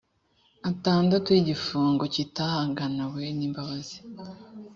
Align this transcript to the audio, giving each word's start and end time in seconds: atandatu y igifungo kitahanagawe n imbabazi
atandatu 0.69 1.27
y 1.31 1.39
igifungo 1.43 2.03
kitahanagawe 2.13 3.23
n 3.37 3.39
imbabazi 3.47 3.97